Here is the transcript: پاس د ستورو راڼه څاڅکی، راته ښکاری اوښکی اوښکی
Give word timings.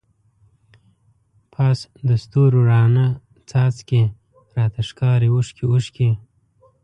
پاس 1.53 1.79
د 2.07 2.09
ستورو 2.23 2.59
راڼه 2.71 3.07
څاڅکی، 3.49 4.03
راته 4.57 4.81
ښکاری 4.87 5.29
اوښکی 5.31 5.65
اوښکی 5.69 6.09